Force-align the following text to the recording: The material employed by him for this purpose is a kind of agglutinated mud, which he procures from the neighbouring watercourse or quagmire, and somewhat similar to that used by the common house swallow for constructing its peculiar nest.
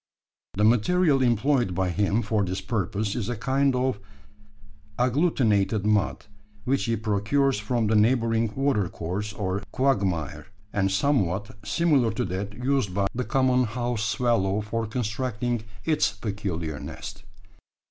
The 0.55 0.63
material 0.63 1.21
employed 1.21 1.75
by 1.75 1.89
him 1.89 2.23
for 2.23 2.43
this 2.43 2.59
purpose 2.59 3.13
is 3.15 3.29
a 3.29 3.35
kind 3.35 3.75
of 3.75 3.99
agglutinated 4.97 5.85
mud, 5.85 6.25
which 6.63 6.85
he 6.85 6.95
procures 6.95 7.59
from 7.59 7.85
the 7.85 7.95
neighbouring 7.95 8.51
watercourse 8.55 9.31
or 9.31 9.61
quagmire, 9.71 10.47
and 10.73 10.91
somewhat 10.91 11.55
similar 11.63 12.11
to 12.13 12.25
that 12.25 12.53
used 12.53 12.95
by 12.95 13.05
the 13.13 13.23
common 13.23 13.65
house 13.65 14.03
swallow 14.03 14.61
for 14.61 14.87
constructing 14.87 15.61
its 15.85 16.11
peculiar 16.13 16.79
nest. 16.79 17.23